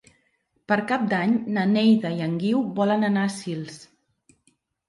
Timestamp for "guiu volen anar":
2.45-3.27